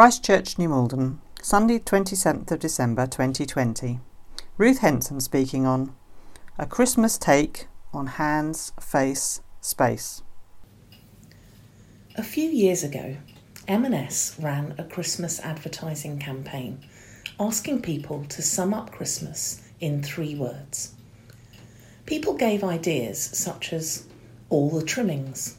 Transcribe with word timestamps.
Christchurch, 0.00 0.58
New 0.58 0.68
Malden, 0.68 1.20
Sunday, 1.42 1.80
27th 1.80 2.52
of 2.52 2.60
December 2.60 3.04
2020. 3.08 3.98
Ruth 4.56 4.78
Henson 4.78 5.18
speaking 5.18 5.66
on 5.66 5.92
A 6.56 6.66
Christmas 6.66 7.18
Take 7.18 7.66
on 7.92 8.06
Hands, 8.06 8.72
Face, 8.80 9.40
Space. 9.60 10.22
A 12.14 12.22
few 12.22 12.48
years 12.48 12.84
ago, 12.84 13.16
M&S 13.66 14.36
ran 14.38 14.76
a 14.78 14.84
Christmas 14.84 15.40
advertising 15.40 16.20
campaign 16.20 16.78
asking 17.40 17.82
people 17.82 18.24
to 18.26 18.40
sum 18.40 18.72
up 18.72 18.92
Christmas 18.92 19.62
in 19.80 20.00
three 20.00 20.36
words. 20.36 20.94
People 22.06 22.34
gave 22.34 22.62
ideas 22.62 23.20
such 23.20 23.72
as 23.72 24.06
all 24.48 24.70
the 24.70 24.86
trimmings, 24.86 25.56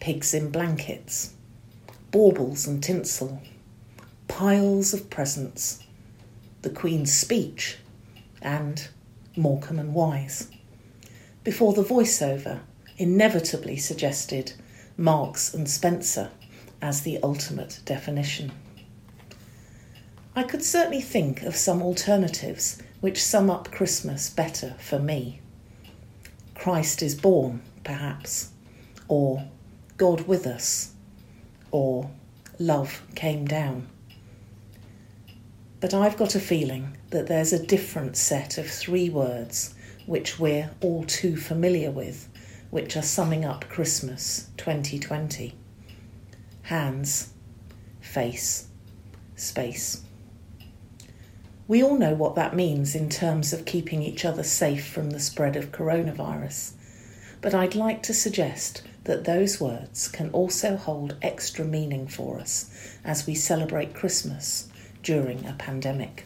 pigs 0.00 0.34
in 0.34 0.50
blankets, 0.50 1.32
baubles 2.10 2.66
and 2.66 2.82
tinsel, 2.82 3.40
piles 4.34 4.92
of 4.92 5.08
presents, 5.10 5.78
the 6.62 6.68
Queen's 6.68 7.12
speech, 7.12 7.78
and 8.42 8.88
Morecambe 9.36 9.78
and 9.78 9.94
Wise, 9.94 10.50
before 11.44 11.72
the 11.72 11.84
voiceover 11.84 12.58
inevitably 12.98 13.76
suggested 13.76 14.52
Marks 14.96 15.54
and 15.54 15.70
Spencer 15.70 16.32
as 16.82 17.02
the 17.02 17.20
ultimate 17.22 17.78
definition. 17.84 18.50
I 20.34 20.42
could 20.42 20.64
certainly 20.64 21.00
think 21.00 21.42
of 21.42 21.54
some 21.54 21.80
alternatives 21.80 22.82
which 23.00 23.22
sum 23.22 23.48
up 23.48 23.70
Christmas 23.70 24.30
better 24.30 24.74
for 24.80 24.98
me. 24.98 25.42
Christ 26.56 27.02
is 27.02 27.14
born, 27.14 27.62
perhaps, 27.84 28.50
or 29.06 29.44
God 29.96 30.26
with 30.26 30.44
us 30.44 30.90
or 31.70 32.10
love 32.58 33.00
came 33.14 33.46
down. 33.46 33.86
But 35.84 35.92
I've 35.92 36.16
got 36.16 36.34
a 36.34 36.40
feeling 36.40 36.96
that 37.10 37.26
there's 37.26 37.52
a 37.52 37.62
different 37.62 38.16
set 38.16 38.56
of 38.56 38.70
three 38.70 39.10
words 39.10 39.74
which 40.06 40.38
we're 40.38 40.70
all 40.80 41.04
too 41.04 41.36
familiar 41.36 41.90
with, 41.90 42.26
which 42.70 42.96
are 42.96 43.02
summing 43.02 43.44
up 43.44 43.68
Christmas 43.68 44.48
2020 44.56 45.54
hands, 46.62 47.34
face, 48.00 48.68
space. 49.36 50.00
We 51.68 51.82
all 51.84 51.98
know 51.98 52.14
what 52.14 52.34
that 52.36 52.56
means 52.56 52.94
in 52.94 53.10
terms 53.10 53.52
of 53.52 53.66
keeping 53.66 54.00
each 54.00 54.24
other 54.24 54.42
safe 54.42 54.86
from 54.86 55.10
the 55.10 55.20
spread 55.20 55.54
of 55.54 55.70
coronavirus, 55.70 56.72
but 57.42 57.52
I'd 57.52 57.74
like 57.74 58.02
to 58.04 58.14
suggest 58.14 58.80
that 59.04 59.24
those 59.24 59.60
words 59.60 60.08
can 60.08 60.30
also 60.30 60.78
hold 60.78 61.16
extra 61.20 61.66
meaning 61.66 62.08
for 62.08 62.40
us 62.40 62.70
as 63.04 63.26
we 63.26 63.34
celebrate 63.34 63.92
Christmas 63.92 64.70
during 65.04 65.46
a 65.46 65.52
pandemic. 65.52 66.24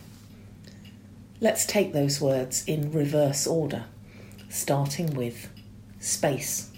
Let's 1.41 1.67
take 1.67 1.93
those 1.93 2.21
words 2.21 2.65
in 2.67 2.91
reverse 2.91 3.47
order, 3.47 3.85
starting 4.49 5.15
with 5.15 5.51
space. 6.01 6.71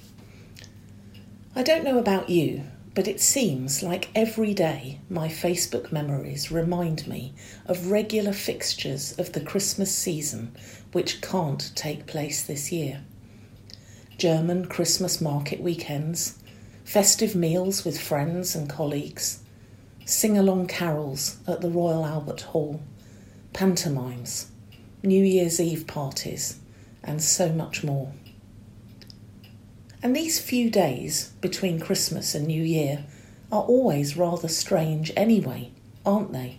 I 1.55 1.63
don't 1.63 1.85
know 1.85 1.99
about 1.99 2.29
you, 2.29 2.65
but 2.95 3.07
it 3.07 3.21
seems 3.21 3.83
like 3.83 4.11
every 4.15 4.53
day 4.53 5.01
my 5.09 5.29
Facebook 5.29 5.93
memories 5.93 6.51
remind 6.51 7.07
me 7.07 7.33
of 7.67 7.91
regular 7.91 8.33
fixtures 8.33 9.17
of 9.19 9.33
the 9.33 9.41
Christmas 9.41 9.95
season 9.95 10.55
which 10.93 11.21
can't 11.21 11.71
take 11.77 12.07
place 12.07 12.43
this 12.43 12.73
year. 12.73 13.03
German 14.19 14.67
Christmas 14.67 15.21
market 15.21 15.61
weekends, 15.61 16.39
festive 16.85 17.35
meals 17.35 17.85
with 17.85 18.01
friends 18.01 18.55
and 18.55 18.69
colleagues, 18.69 19.41
sing 20.11 20.37
along 20.37 20.67
carols 20.67 21.39
at 21.47 21.61
the 21.61 21.71
Royal 21.71 22.05
Albert 22.05 22.41
Hall, 22.41 22.81
pantomimes, 23.53 24.51
New 25.05 25.23
Year's 25.23 25.61
Eve 25.61 25.87
parties, 25.87 26.59
and 27.05 27.23
so 27.23 27.51
much 27.51 27.85
more. 27.85 28.13
And 30.03 30.17
these 30.17 30.41
few 30.41 30.69
days 30.69 31.33
between 31.41 31.79
Christmas 31.79 32.35
and 32.35 32.49
New 32.49 32.63
Year 32.63 33.05
are 33.53 33.63
always 33.63 34.17
rather 34.17 34.49
strange 34.49 35.13
anyway, 35.17 35.71
aren't 36.05 36.33
they? 36.33 36.59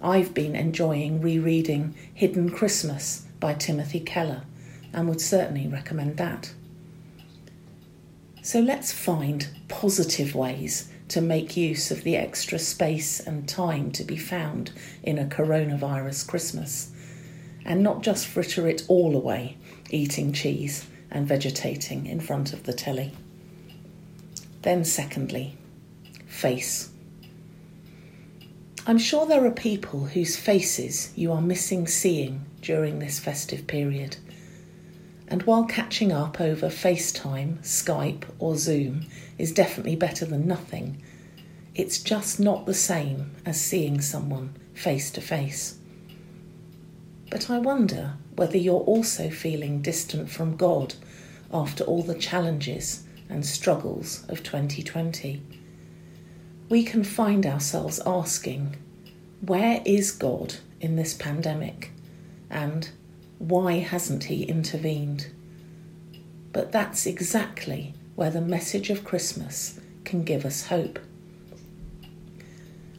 I've 0.00 0.32
been 0.32 0.56
enjoying 0.56 1.20
rereading 1.20 1.94
Hidden 2.14 2.50
Christmas 2.50 3.26
by 3.40 3.52
Timothy 3.52 4.00
Keller 4.00 4.42
and 4.92 5.06
would 5.08 5.20
certainly 5.20 5.68
recommend 5.68 6.16
that. 6.16 6.52
So 8.40 8.60
let's 8.60 8.90
find 8.90 9.48
positive 9.68 10.34
ways 10.34 10.88
to 11.08 11.20
make 11.20 11.58
use 11.58 11.90
of 11.90 12.04
the 12.04 12.16
extra 12.16 12.58
space 12.58 13.20
and 13.20 13.46
time 13.46 13.90
to 13.92 14.04
be 14.04 14.16
found 14.16 14.72
in 15.02 15.18
a 15.18 15.26
coronavirus 15.26 16.26
Christmas, 16.26 16.90
and 17.66 17.82
not 17.82 18.02
just 18.02 18.26
fritter 18.26 18.68
it 18.68 18.84
all 18.88 19.14
away, 19.14 19.58
eating 19.90 20.32
cheese 20.32 20.86
and 21.10 21.26
vegetating 21.26 22.06
in 22.06 22.20
front 22.20 22.52
of 22.52 22.62
the 22.62 22.72
telly. 22.72 23.12
Then, 24.62 24.84
secondly, 24.84 25.58
face. 26.26 26.90
I'm 28.86 28.98
sure 28.98 29.26
there 29.26 29.44
are 29.44 29.50
people 29.50 30.06
whose 30.06 30.36
faces 30.36 31.12
you 31.16 31.32
are 31.32 31.42
missing 31.42 31.88
seeing 31.88 32.46
during 32.62 33.00
this 33.00 33.18
festive 33.18 33.66
period. 33.66 34.16
And 35.26 35.42
while 35.42 35.64
catching 35.64 36.12
up 36.12 36.40
over 36.40 36.68
FaceTime, 36.68 37.58
Skype, 37.62 38.22
or 38.38 38.56
Zoom 38.56 39.06
is 39.38 39.52
definitely 39.52 39.96
better 39.96 40.24
than 40.24 40.46
nothing, 40.46 41.02
it's 41.74 41.98
just 41.98 42.38
not 42.38 42.64
the 42.64 42.74
same 42.74 43.32
as 43.44 43.60
seeing 43.60 44.00
someone 44.00 44.54
face 44.72 45.10
to 45.10 45.20
face. 45.20 45.78
But 47.30 47.50
I 47.50 47.58
wonder 47.58 48.14
whether 48.36 48.56
you're 48.56 48.80
also 48.80 49.30
feeling 49.30 49.82
distant 49.82 50.30
from 50.30 50.56
God 50.56 50.94
after 51.52 51.84
all 51.84 52.02
the 52.02 52.14
challenges 52.14 53.04
and 53.28 53.44
struggles 53.44 54.24
of 54.28 54.42
2020. 54.42 55.42
We 56.68 56.84
can 56.84 57.04
find 57.04 57.46
ourselves 57.46 58.00
asking, 58.06 58.76
where 59.40 59.82
is 59.84 60.10
God 60.12 60.56
in 60.80 60.96
this 60.96 61.14
pandemic? 61.14 61.90
And 62.50 62.90
why 63.38 63.78
hasn't 63.78 64.24
He 64.24 64.44
intervened? 64.44 65.28
But 66.52 66.72
that's 66.72 67.06
exactly 67.06 67.94
where 68.14 68.30
the 68.30 68.40
message 68.40 68.88
of 68.90 69.04
Christmas 69.04 69.78
can 70.04 70.22
give 70.22 70.44
us 70.46 70.66
hope. 70.66 70.98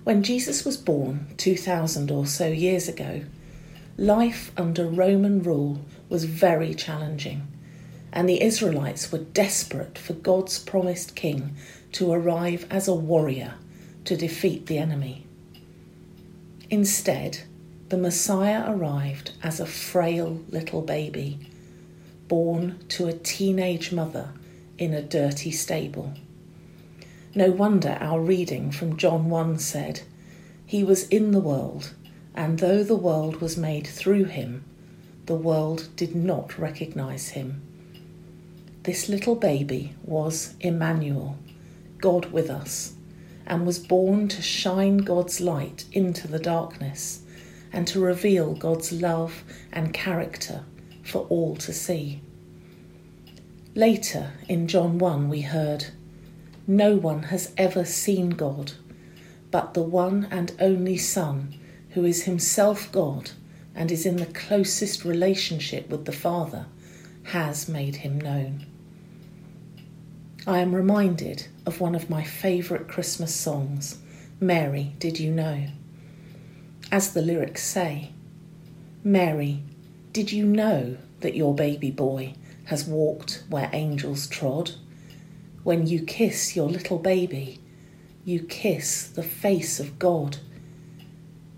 When 0.04 0.24
Jesus 0.24 0.64
was 0.64 0.78
born 0.78 1.28
2,000 1.38 2.12
or 2.12 2.26
so 2.26 2.48
years 2.48 2.88
ago, 2.88 3.24
life 3.98 4.52
under 4.56 4.86
Roman 4.86 5.42
rule 5.42 5.82
was 6.08 6.26
very 6.26 6.74
challenging, 6.76 7.48
and 8.14 8.30
the 8.30 8.42
Israelites 8.42 9.12
were 9.12 9.18
desperate 9.18 9.98
for 9.98 10.14
God's 10.14 10.60
promised 10.60 11.16
king 11.16 11.56
to 11.94 12.12
arrive 12.12 12.68
as 12.70 12.88
a 12.88 12.94
warrior 12.94 13.56
to 14.06 14.16
defeat 14.16 14.68
the 14.68 14.78
enemy. 14.78 15.26
Instead, 16.70 17.40
the 17.90 17.98
Messiah 17.98 18.66
arrived 18.68 19.32
as 19.42 19.60
a 19.60 19.66
frail 19.66 20.44
little 20.50 20.82
baby, 20.82 21.40
born 22.28 22.78
to 22.90 23.08
a 23.08 23.14
teenage 23.14 23.92
mother 23.92 24.30
in 24.78 24.94
a 24.94 25.02
dirty 25.02 25.50
stable. 25.50 26.14
No 27.34 27.50
wonder 27.52 27.98
our 28.00 28.20
reading 28.20 28.72
from 28.72 28.98
John 28.98 29.30
1 29.30 29.58
said, 29.60 30.02
He 30.66 30.84
was 30.84 31.08
in 31.08 31.32
the 31.32 31.40
world, 31.40 31.94
and 32.38 32.60
though 32.60 32.84
the 32.84 32.95
world 32.95 33.42
was 33.42 33.57
made 33.57 33.88
through 33.88 34.25
him, 34.25 34.63
the 35.25 35.36
world 35.36 35.89
did 35.95 36.16
not 36.16 36.60
recognize 36.60 37.30
him. 37.30 37.60
This 38.84 39.10
little 39.10 39.34
baby 39.34 39.95
was 40.04 40.54
Emmanuel, 40.60 41.36
God 41.98 42.31
with 42.31 42.51
us, 42.51 42.94
and 43.48 43.66
was 43.66 43.80
born 43.80 44.28
to 44.28 44.42
shine 44.44 44.98
God's 44.98 45.42
light 45.42 45.86
into 45.92 46.28
the 46.28 46.38
darkness 46.38 47.24
and 47.74 47.88
to 47.88 48.00
reveal 48.00 48.54
God's 48.54 48.92
love 48.92 49.44
and 49.74 49.92
character 49.92 50.63
for 51.04 51.25
all 51.30 51.56
to 51.56 51.74
see. 51.74 52.22
Later 53.74 54.33
in 54.48 54.68
John 54.68 55.00
1, 55.00 55.28
we 55.28 55.42
heard, 55.42 55.88
No 56.68 56.98
one 56.98 57.24
has 57.24 57.51
ever 57.57 57.83
seen 57.83 58.30
God, 58.30 58.74
but 59.50 59.74
the 59.74 59.81
one 59.81 60.28
and 60.30 60.51
only 60.60 60.98
Son, 60.98 61.56
who 61.98 62.06
is 62.06 62.26
himself 62.26 62.92
God 62.92 63.32
and 63.74 63.92
is 63.92 64.06
in 64.06 64.18
the 64.18 64.28
closest 64.28 65.04
relationship 65.04 65.90
with 65.90 66.06
the 66.06 66.12
Father, 66.12 66.68
has 67.24 67.68
made 67.68 67.96
him 67.96 68.22
known. 68.22 68.68
I 70.46 70.60
am 70.60 70.76
reminded 70.76 71.48
of 71.66 71.82
one 71.82 71.96
of 71.96 72.08
my 72.08 72.24
favourite 72.24 72.88
Christmas 72.88 73.34
songs, 73.34 73.98
Mary, 74.40 74.94
Did 75.00 75.20
You 75.20 75.32
Know? 75.32 75.70
As 76.92 77.14
the 77.14 77.24
lyrics 77.24 77.64
say, 77.64 78.12
Mary, 79.04 79.64
did 80.12 80.32
you 80.32 80.46
know 80.46 80.98
that 81.22 81.36
your 81.36 81.56
baby 81.56 81.90
boy 81.90 82.36
has 82.66 82.86
walked 82.86 83.44
where 83.50 83.72
angels 83.74 84.28
trod. 84.28 84.70
When 85.64 85.88
you 85.88 86.04
kiss 86.04 86.56
your 86.56 86.70
little 86.70 87.00
baby, 87.00 87.60
you 88.24 88.42
kiss 88.42 89.08
the 89.08 89.24
face 89.24 89.80
of 89.80 89.98
God. 89.98 90.38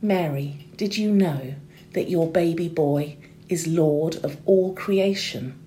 Mary, 0.01 0.67
did 0.77 0.97
you 0.97 1.11
know 1.11 1.55
that 1.93 2.09
your 2.09 2.29
baby 2.29 2.67
boy 2.67 3.17
is 3.47 3.67
Lord 3.67 4.15
of 4.23 4.37
all 4.45 4.73
creation? 4.73 5.57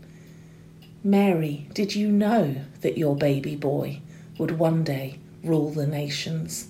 Mary, 1.05 1.69
did 1.75 1.95
you 1.95 2.11
know 2.11 2.57
that 2.81 2.97
your 2.97 3.17
baby 3.17 3.57
boy 3.57 4.01
would 4.39 4.59
one 4.59 4.85
day 4.85 5.19
rule 5.43 5.71
the 5.71 5.87
nations? 5.87 6.69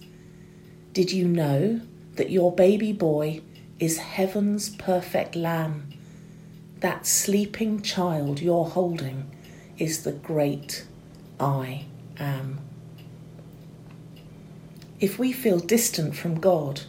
Did 0.93 1.13
you 1.13 1.27
know 1.29 1.81
that 2.15 2.31
your 2.31 2.53
baby 2.53 2.93
boy 2.93 3.43
is 3.79 3.99
heaven's 3.99 4.69
perfect 4.71 5.37
lamb? 5.37 5.93
that 6.83 7.07
sleeping 7.07 7.81
child 7.81 8.41
you're 8.41 8.65
holding 8.65 9.31
is 9.79 10.03
the 10.03 10.13
great 10.13 10.85
I 11.39 11.87
am. 12.19 12.59
If 14.99 15.19
we 15.19 15.33
feel 15.33 15.61
distant 15.61 16.17
from 16.17 16.41
God 16.41 16.83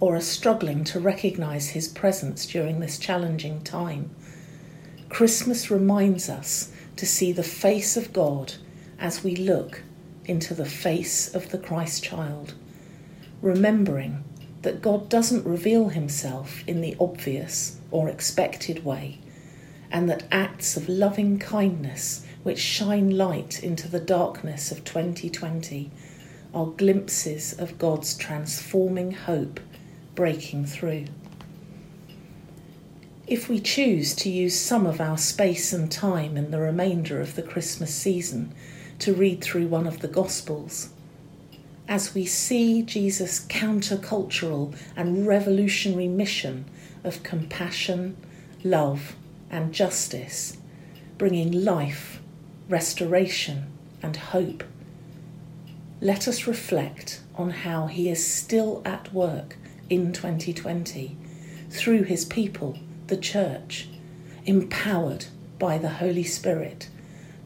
or 0.00 0.16
are 0.16 0.20
struggling 0.20 0.84
to 0.84 1.00
recognize 1.00 1.70
His 1.70 1.88
presence 1.88 2.46
during 2.46 2.80
this 2.80 2.98
challenging 2.98 3.62
time, 3.62 4.10
Christmas 5.08 5.70
reminds 5.70 6.28
us 6.28 6.72
to 6.96 7.06
see 7.06 7.32
the 7.32 7.42
face 7.42 7.96
of 7.96 8.12
God 8.12 8.54
as 8.98 9.24
we 9.24 9.34
look 9.34 9.82
into 10.24 10.54
the 10.54 10.66
face 10.66 11.34
of 11.34 11.50
the 11.50 11.58
Christ 11.58 12.04
child, 12.04 12.54
remembering 13.40 14.24
that 14.62 14.82
God 14.82 15.08
doesn't 15.08 15.46
reveal 15.46 15.88
Himself 15.88 16.62
in 16.66 16.80
the 16.80 16.96
obvious 17.00 17.78
or 17.90 18.08
expected 18.08 18.84
way 18.84 19.18
and 19.90 20.08
that 20.10 20.24
acts 20.30 20.76
of 20.76 20.88
loving 20.88 21.38
kindness 21.38 22.26
which 22.42 22.58
shine 22.58 23.10
light 23.16 23.62
into 23.62 23.88
the 23.88 24.00
darkness 24.00 24.70
of 24.70 24.84
2020 24.84 25.90
are 26.54 26.66
glimpses 26.66 27.52
of 27.58 27.78
God's 27.78 28.16
transforming 28.16 29.12
hope 29.12 29.60
breaking 30.18 30.66
through. 30.66 31.04
If 33.28 33.48
we 33.48 33.60
choose 33.60 34.16
to 34.16 34.28
use 34.28 34.58
some 34.58 34.84
of 34.84 35.00
our 35.00 35.16
space 35.16 35.72
and 35.72 35.92
time 35.92 36.36
in 36.36 36.50
the 36.50 36.58
remainder 36.58 37.20
of 37.20 37.36
the 37.36 37.42
Christmas 37.42 37.94
season 37.94 38.52
to 38.98 39.14
read 39.14 39.40
through 39.40 39.68
one 39.68 39.86
of 39.86 40.00
the 40.00 40.08
Gospels, 40.08 40.88
as 41.86 42.16
we 42.16 42.26
see 42.26 42.82
Jesus' 42.82 43.46
countercultural 43.46 44.76
and 44.96 45.24
revolutionary 45.24 46.08
mission 46.08 46.64
of 47.04 47.22
compassion, 47.22 48.16
love, 48.64 49.14
and 49.52 49.72
justice, 49.72 50.56
bringing 51.16 51.64
life, 51.64 52.20
restoration, 52.68 53.66
and 54.02 54.16
hope. 54.16 54.64
Let 56.00 56.26
us 56.26 56.48
reflect 56.48 57.20
on 57.36 57.50
how 57.50 57.86
He 57.86 58.08
is 58.08 58.26
still 58.26 58.82
at 58.84 59.14
work 59.14 59.56
in 59.90 60.12
2020 60.12 61.16
through 61.70 62.04
His 62.04 62.24
people, 62.24 62.78
the 63.06 63.16
Church, 63.16 63.88
empowered 64.44 65.26
by 65.58 65.78
the 65.78 65.88
Holy 65.88 66.24
Spirit 66.24 66.88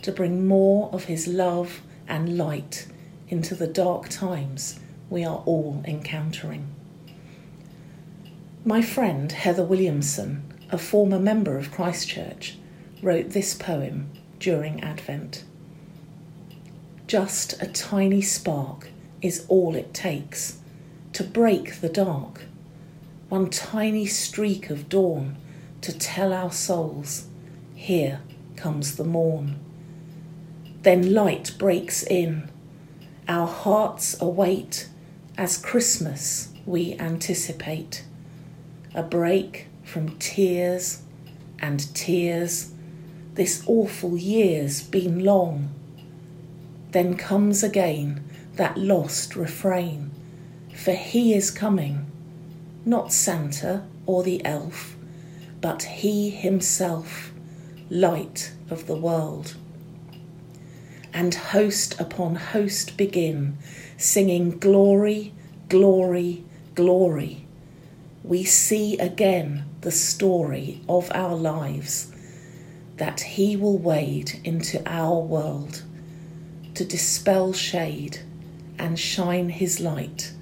to 0.03 0.13
bring 0.13 0.47
more 0.47 0.91
of 0.93 1.05
His 1.05 1.27
love 1.27 1.83
and 2.09 2.37
light 2.37 2.87
into 3.29 3.55
the 3.55 3.67
dark 3.67 4.09
times 4.09 4.79
we 5.09 5.25
are 5.25 5.43
all 5.47 5.83
encountering. 5.87 6.75
My 8.65 8.83
friend 8.83 9.31
Heather 9.33 9.65
Williamson 9.65 10.53
a 10.73 10.79
former 10.79 11.19
member 11.19 11.59
of 11.59 11.71
Christchurch, 11.71 12.57
wrote 13.03 13.31
this 13.31 13.55
poem 13.55 14.11
during 14.39 14.83
Advent. 14.83 15.45
Just 17.07 17.61
a 17.63 17.67
tiny 17.67 18.23
spark 18.23 18.89
is 19.21 19.45
all 19.49 19.77
it 19.77 19.93
takes 19.93 20.59
to 21.13 21.25
break 21.25 21.81
the 21.81 21.89
dark. 21.89 22.43
One 23.29 23.51
tiny 23.51 24.07
streak 24.07 24.71
of 24.71 24.89
dawn 24.89 25.37
to 25.81 25.97
tell 25.97 26.33
our 26.33 26.53
souls, 26.53 27.27
here 27.75 28.21
comes 28.57 28.97
the 28.97 29.05
morn. 29.05 29.59
Then 30.83 31.13
light 31.15 31.53
breaks 31.59 32.03
in. 32.03 32.51
Our 33.29 33.47
hearts 33.47 34.21
await 34.21 34.89
as 35.39 35.57
Christmas 35.57 36.53
we 36.67 36.95
anticipate. 36.99 38.05
A 38.95 39.03
break 39.03 39.69
from 39.83 40.19
tears 40.19 41.03
and 41.61 41.95
tears. 41.95 42.73
This 43.35 43.63
awful 43.67 44.17
year's 44.17 44.83
been 44.83 45.25
long. 45.25 45.71
Then 46.91 47.17
comes 47.17 47.63
again 47.63 48.23
that 48.57 48.77
lost 48.77 49.35
refrain, 49.35 50.11
for 50.75 50.93
he 50.93 51.35
is 51.35 51.51
coming, 51.51 52.11
not 52.85 53.13
Santa 53.13 53.85
or 54.07 54.23
the 54.23 54.45
elf, 54.45 54.97
but 55.61 55.83
he 55.83 56.31
himself, 56.31 57.33
light 57.89 58.53
of 58.71 58.87
the 58.87 58.97
world. 58.97 59.55
And 61.15 61.35
host 61.35 62.01
upon 62.01 62.37
host 62.37 62.97
begin, 62.97 63.59
singing 63.99 64.59
glory, 64.59 65.33
glory, 65.69 66.45
glory. 66.75 67.47
We 68.25 68.45
see 68.45 68.99
again 68.99 69.65
the 69.83 69.91
story 69.91 70.81
of 70.89 71.11
our 71.13 71.35
lives 71.35 72.13
that 72.97 73.21
He 73.21 73.57
will 73.57 73.79
wade 73.79 74.41
into 74.45 74.83
our 74.87 75.19
world 75.19 75.83
to 76.75 76.85
dispel 76.85 77.53
shade 77.53 78.21
and 78.79 78.99
shine 78.99 79.49
His 79.49 79.81
light 79.81 80.33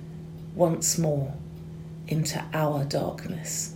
once 0.55 0.99
more 0.99 1.35
into 2.09 2.45
our 2.53 2.85
darkness. 2.85 3.75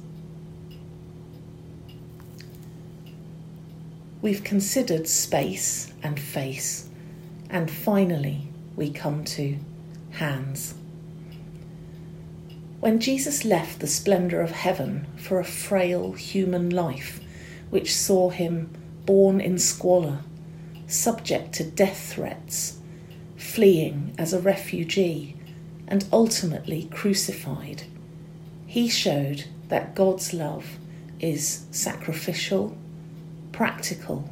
We've 4.23 4.43
considered 4.43 5.07
space 5.07 5.93
and 6.03 6.19
face 6.19 6.89
And 7.55 7.71
finally, 7.71 8.49
we 8.75 8.91
come 8.91 9.25
to 9.25 9.57
hands. 10.11 10.75
When 12.81 12.99
Jesus 12.99 13.45
left 13.45 13.79
the 13.79 13.87
splendour 13.87 14.41
of 14.41 14.51
heaven 14.51 15.07
for 15.17 15.39
a 15.39 15.45
frail 15.45 16.13
human 16.13 16.71
life, 16.71 17.21
which 17.71 17.95
saw 17.95 18.31
him 18.31 18.71
born 19.07 19.41
in 19.41 19.59
squalor, 19.59 20.19
subject 20.89 21.53
to 21.55 21.65
death 21.65 22.13
threats, 22.13 22.79
fleeing 23.37 24.15
as 24.19 24.33
a 24.33 24.41
refugee, 24.41 25.37
and 25.87 26.05
ultimately 26.13 26.85
crucified, 26.85 27.85
he 28.67 28.89
showed 28.89 29.45
that 29.69 29.95
God's 29.95 30.33
love 30.33 30.79
is 31.21 31.67
sacrificial, 31.71 32.77
practical, 33.53 34.29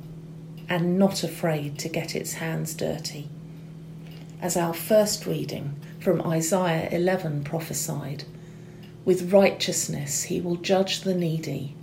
and 0.69 0.99
not 0.99 1.23
afraid 1.23 1.79
to 1.79 1.89
get 1.89 2.17
its 2.17 2.35
hands 2.35 2.75
dirty. 2.75 3.29
As 4.41 4.57
our 4.57 4.75
first 4.75 5.27
reading 5.27 5.77
from 6.01 6.23
Isaiah 6.23 6.89
11 6.91 7.45
prophesied, 7.45 8.25
with 9.05 9.33
righteousness 9.33 10.25
he 10.25 10.41
will 10.41 10.57
judge 10.57 11.03
the 11.03 11.15
needy, 11.15 11.75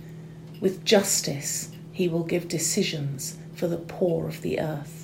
with 0.60 0.84
justice 0.84 1.70
he 1.92 2.08
will 2.08 2.24
give 2.24 2.48
decisions 2.48 3.36
for 3.54 3.66
the 3.66 3.76
poor 3.76 4.26
of 4.26 4.42
the 4.42 4.60
earth. 4.60 4.99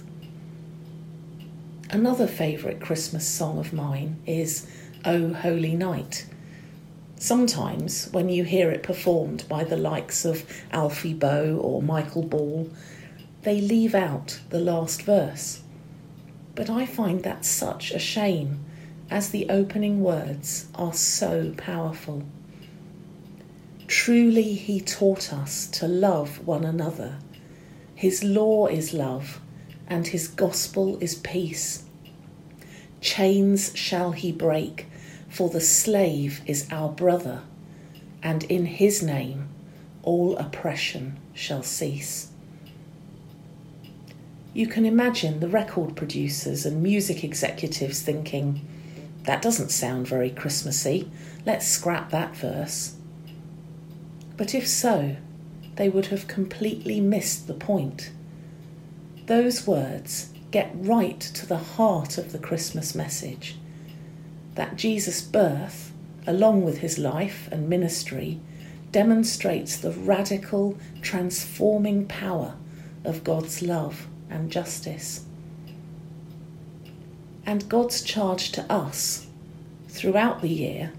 Another 1.90 2.26
favourite 2.26 2.80
Christmas 2.80 3.26
song 3.26 3.58
of 3.58 3.72
mine 3.72 4.20
is 4.26 4.66
O 5.04 5.32
Holy 5.32 5.74
Night 5.74 6.26
Sometimes, 7.18 8.08
when 8.12 8.28
you 8.28 8.44
hear 8.44 8.70
it 8.70 8.82
performed 8.82 9.48
by 9.48 9.64
the 9.64 9.76
likes 9.76 10.24
of 10.24 10.44
Alfie 10.70 11.14
Boe 11.14 11.56
or 11.56 11.82
Michael 11.82 12.22
Ball, 12.22 12.70
they 13.42 13.60
leave 13.60 13.94
out 13.94 14.40
the 14.50 14.60
last 14.60 15.02
verse. 15.02 15.62
But 16.54 16.68
I 16.68 16.84
find 16.84 17.22
that 17.22 17.44
such 17.44 17.90
a 17.90 17.98
shame, 17.98 18.64
as 19.10 19.30
the 19.30 19.48
opening 19.48 20.02
words 20.02 20.66
are 20.74 20.92
so 20.92 21.54
powerful. 21.56 22.24
Truly, 23.86 24.54
He 24.54 24.80
taught 24.80 25.32
us 25.32 25.66
to 25.68 25.88
love 25.88 26.46
one 26.46 26.64
another. 26.64 27.16
His 27.94 28.22
law 28.22 28.66
is 28.66 28.92
love, 28.92 29.40
and 29.88 30.06
His 30.06 30.28
gospel 30.28 30.98
is 31.00 31.14
peace. 31.14 31.84
Chains 33.00 33.72
shall 33.74 34.12
He 34.12 34.32
break 34.32 34.86
for 35.36 35.50
the 35.50 35.60
slave 35.60 36.40
is 36.46 36.66
our 36.70 36.88
brother, 36.88 37.42
and 38.22 38.44
in 38.44 38.64
his 38.64 39.02
name 39.02 39.48
all 40.02 40.34
oppression 40.38 41.18
shall 41.34 41.62
cease. 41.62 42.28
You 44.54 44.66
can 44.66 44.86
imagine 44.86 45.40
the 45.40 45.48
record 45.48 45.94
producers 45.94 46.64
and 46.64 46.82
music 46.82 47.22
executives 47.22 48.00
thinking, 48.00 48.66
that 49.24 49.42
doesn't 49.42 49.70
sound 49.70 50.08
very 50.08 50.30
Christmassy, 50.30 51.10
let's 51.44 51.66
scrap 51.66 52.10
that 52.12 52.34
verse. 52.34 52.94
But 54.38 54.54
if 54.54 54.66
so, 54.66 55.16
they 55.74 55.90
would 55.90 56.06
have 56.06 56.28
completely 56.28 56.98
missed 56.98 57.46
the 57.46 57.52
point. 57.52 58.10
Those 59.26 59.66
words 59.66 60.30
get 60.52 60.70
right 60.72 61.18
to 61.18 61.46
the 61.46 61.58
heart 61.58 62.16
of 62.16 62.30
the 62.30 62.38
Christmas 62.38 62.94
message 62.94 63.56
that 64.54 64.76
Jesus' 64.76 65.20
birth, 65.20 65.92
along 66.26 66.64
with 66.64 66.78
his 66.78 66.96
life 66.96 67.48
and 67.50 67.68
ministry, 67.68 68.40
demonstrates 68.92 69.76
the 69.76 69.90
radical, 69.90 70.78
transforming 71.02 72.06
power 72.06 72.54
of 73.04 73.24
God's 73.24 73.62
love 73.62 74.06
and 74.30 74.50
justice. 74.50 75.24
And 77.44 77.68
God's 77.68 78.02
charge 78.02 78.52
to 78.52 78.72
us 78.72 79.26
throughout 79.88 80.40
the 80.40 80.48
year, 80.48 80.92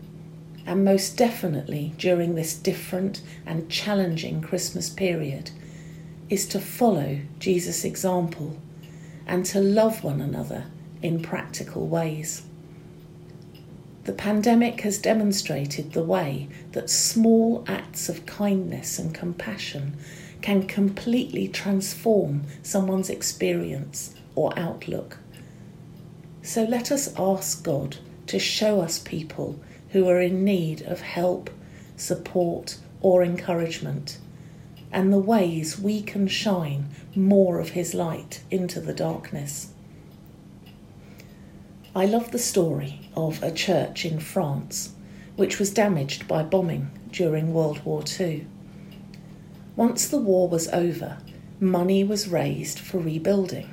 and 0.66 0.84
most 0.84 1.16
definitely 1.18 1.94
during 1.98 2.36
this 2.36 2.54
different 2.56 3.22
and 3.46 3.70
challenging 3.70 4.42
Christmas 4.42 4.90
period, 4.90 5.52
is 6.30 6.46
to 6.48 6.60
follow 6.60 7.20
Jesus' 7.40 7.84
example 7.84 8.58
and 9.26 9.46
to 9.46 9.60
love 9.60 10.04
one 10.04 10.22
another 10.22 10.66
in 11.02 11.22
practical 11.22 11.88
ways. 11.88 12.44
The 14.06 14.14
pandemic 14.14 14.82
has 14.82 14.98
demonstrated 14.98 15.92
the 15.92 16.04
way 16.04 16.48
that 16.72 16.90
small 16.90 17.66
acts 17.68 18.08
of 18.08 18.26
kindness 18.26 19.00
and 19.00 19.14
compassion 19.14 19.98
can 20.42 20.66
completely 20.66 21.48
transform 21.48 22.44
someone's 22.64 23.10
experience 23.10 24.16
or 24.34 24.58
outlook. 24.58 25.18
So 26.42 26.64
let 26.64 26.92
us 26.92 27.14
ask 27.18 27.64
God 27.64 27.98
to 28.28 28.40
show 28.40 28.80
us 28.80 29.00
people 29.00 29.60
who 29.90 30.08
are 30.08 30.22
in 30.22 30.46
need 30.46 30.84
of 30.84 31.02
help, 31.02 31.50
support, 31.98 32.78
or 33.02 33.24
encouragement, 33.24 34.20
and 34.92 35.12
the 35.12 35.20
ways 35.20 35.80
we 35.80 36.02
can 36.02 36.28
shine 36.28 36.90
more 37.16 37.60
of 37.60 37.70
His 37.70 37.94
light 37.94 38.42
into 38.50 38.80
the 38.80 38.94
darkness. 38.94 39.74
I 41.96 42.06
love 42.06 42.32
the 42.32 42.40
story 42.40 43.10
of 43.16 43.42
a 43.42 43.52
church 43.52 44.06
in 44.06 44.20
France 44.20 44.94
which 45.36 45.60
was 45.60 45.72
damaged 45.72 46.28
by 46.28 46.44
bombing 46.44 46.90
during 47.12 47.54
World 47.54 47.84
War 47.86 48.04
II. 48.20 48.46
Once 49.76 50.08
the 50.08 50.18
war 50.18 50.48
was 50.50 50.68
over, 50.70 51.20
money 51.60 52.04
was 52.04 52.28
raised 52.28 52.80
for 52.80 53.00
rebuilding, 53.00 53.70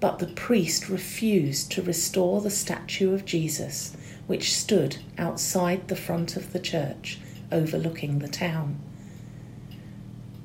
but 0.00 0.18
the 0.18 0.26
priest 0.26 0.88
refused 0.88 1.70
to 1.72 1.82
restore 1.82 2.40
the 2.40 2.50
statue 2.50 3.14
of 3.14 3.24
Jesus 3.24 3.96
which 4.26 4.54
stood 4.54 4.96
outside 5.18 5.88
the 5.88 5.96
front 5.96 6.36
of 6.36 6.52
the 6.52 6.58
church 6.58 7.18
overlooking 7.50 8.18
the 8.18 8.28
town. 8.28 8.78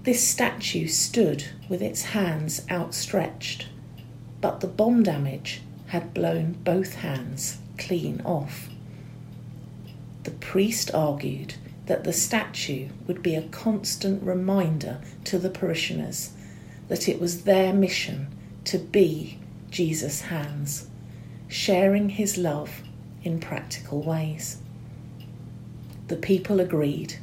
This 0.10 0.28
statue 0.28 0.88
stood 0.88 1.44
with 1.70 1.84
its 1.84 2.02
hands 2.02 2.66
outstretched, 2.72 3.68
but 4.42 4.60
the 4.60 4.66
bomb 4.66 5.04
damage 5.04 5.62
had 5.86 6.16
blown 6.16 6.54
both 6.64 6.96
hands 6.96 7.60
clean 7.78 8.20
off. 8.26 8.70
The 10.24 10.32
priest 10.32 10.90
argued 10.96 11.54
that 11.86 12.06
the 12.06 12.12
statue 12.12 12.90
would 13.06 13.22
be 13.22 13.36
a 13.36 13.50
constant 13.50 14.24
reminder 14.24 15.00
to 15.26 15.38
the 15.38 15.52
parishioners 15.52 16.32
that 16.88 17.08
it 17.08 17.22
was 17.22 17.44
their 17.44 17.72
mission 17.72 18.30
to 18.64 18.80
be 18.80 19.38
Jesus' 19.70 20.22
hands, 20.22 20.88
sharing 21.48 22.10
his 22.10 22.36
love 22.36 22.82
in 23.24 23.40
practical 23.40 24.02
ways. 24.02 24.58
The 26.08 26.18
people 26.18 26.60
agreed, 26.60 27.20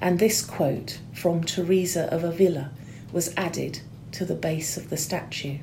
and 0.00 0.18
this 0.18 0.42
quote 0.42 0.98
from 1.12 1.44
Teresa 1.44 2.12
of 2.12 2.24
Avila 2.24 2.70
was 3.12 3.34
added 3.36 3.80
to 4.12 4.24
the 4.24 4.34
base 4.34 4.76
of 4.76 4.88
the 4.88 4.96
statue. 4.96 5.58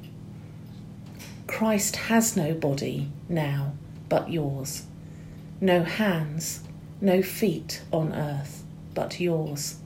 Christ 1.48 1.96
has 1.96 2.38
no 2.38 2.54
body 2.54 3.10
now 3.28 3.74
but 4.10 4.32
yours, 4.32 4.84
no 5.60 5.84
hands, 5.84 6.62
no 7.02 7.22
feet 7.22 7.82
on 7.92 8.14
earth 8.14 8.64
but 8.94 9.20
yours. 9.20 9.78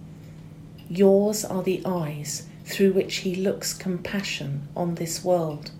Yours 0.89 1.45
are 1.45 1.63
the 1.63 1.81
eyes 1.85 2.47
through 2.65 2.91
which 2.91 3.17
he 3.17 3.35
looks 3.35 3.73
compassion 3.73 4.67
on 4.75 4.95
this 4.95 5.23
world. 5.23 5.71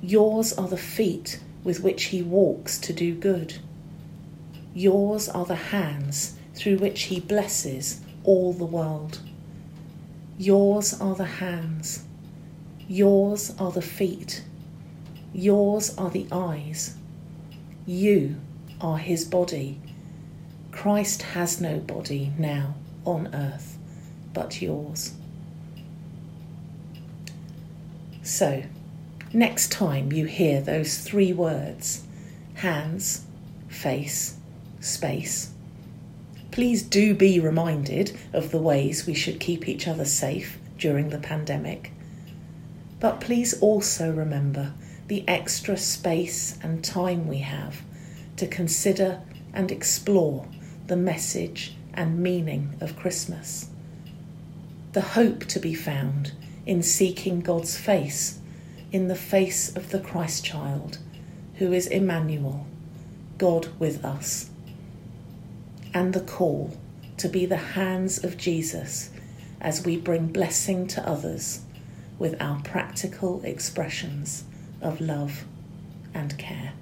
Yours 0.00 0.52
are 0.52 0.68
the 0.68 0.76
feet 0.76 1.40
with 1.64 1.80
which 1.80 2.04
he 2.04 2.22
walks 2.22 2.78
to 2.78 2.92
do 2.92 3.14
good. 3.14 3.56
Yours 4.72 5.28
are 5.28 5.44
the 5.44 5.56
hands 5.56 6.35
through 6.56 6.78
which 6.78 7.04
he 7.04 7.20
blesses 7.20 8.00
all 8.24 8.52
the 8.52 8.64
world. 8.64 9.20
Yours 10.38 11.00
are 11.00 11.14
the 11.14 11.24
hands. 11.24 12.04
Yours 12.88 13.54
are 13.58 13.70
the 13.70 13.82
feet 13.82 14.42
Yours 15.36 15.94
are 15.98 16.08
the 16.08 16.26
eyes. 16.32 16.96
You 17.84 18.36
are 18.80 18.96
his 18.96 19.26
body. 19.26 19.78
Christ 20.72 21.20
has 21.22 21.60
no 21.60 21.78
body 21.78 22.32
now 22.38 22.74
on 23.04 23.34
earth 23.34 23.76
but 24.32 24.62
yours. 24.62 25.12
So, 28.22 28.62
next 29.30 29.70
time 29.70 30.10
you 30.10 30.24
hear 30.24 30.62
those 30.62 30.98
three 31.00 31.34
words 31.34 32.02
hands, 32.54 33.26
face, 33.68 34.38
space, 34.80 35.52
please 36.56 36.82
do 36.82 37.14
be 37.14 37.38
reminded 37.38 38.16
of 38.32 38.50
the 38.50 38.56
ways 38.56 39.06
we 39.06 39.12
should 39.12 39.38
keep 39.38 39.68
each 39.68 39.86
other 39.86 40.06
safe 40.06 40.56
during 40.78 41.10
the 41.10 41.18
pandemic. 41.18 41.92
But 42.98 43.20
please 43.20 43.60
also 43.60 44.10
remember 44.10 44.72
the 45.06 45.22
extra 45.28 45.76
space 45.76 46.56
and 46.62 46.82
time 46.82 47.28
we 47.28 47.40
have 47.40 47.82
to 48.38 48.46
consider 48.46 49.20
and 49.52 49.70
explore 49.70 50.48
the 50.86 50.96
message 50.96 51.74
and 51.92 52.20
meaning 52.20 52.74
of 52.80 52.96
Christmas. 52.96 53.68
The 54.94 55.02
hope 55.02 55.44
to 55.48 55.60
be 55.60 55.74
found 55.74 56.32
in 56.64 56.82
seeking 56.82 57.42
God's 57.42 57.76
face 57.76 58.38
in 58.92 59.08
the 59.08 59.14
face 59.14 59.76
of 59.76 59.90
the 59.90 60.00
Christ 60.00 60.42
child, 60.42 61.00
who 61.56 61.74
is 61.74 61.86
Emmanuel, 61.86 62.66
God 63.36 63.68
with 63.78 64.02
us, 64.06 64.48
and 65.96 66.12
the 66.12 66.20
call 66.20 66.76
to 67.16 67.26
be 67.26 67.46
the 67.46 67.56
hands 67.56 68.22
of 68.22 68.36
Jesus 68.36 69.08
as 69.62 69.82
we 69.86 69.96
bring 69.96 70.26
blessing 70.26 70.86
to 70.86 71.08
others 71.08 71.62
with 72.18 72.38
our 72.38 72.60
practical 72.60 73.40
expressions 73.44 74.44
of 74.82 75.00
love 75.00 75.46
and 76.12 76.36
care. 76.36 76.74